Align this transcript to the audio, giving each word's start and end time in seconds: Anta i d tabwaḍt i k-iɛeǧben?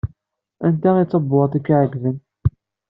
Anta 0.65 0.89
i 1.01 1.05
d 1.05 1.09
tabwaḍt 1.11 1.57
i 1.59 1.61
k-iɛeǧben? 1.65 2.17